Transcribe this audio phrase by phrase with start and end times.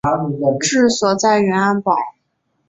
[0.59, 1.93] 治所在永安堡。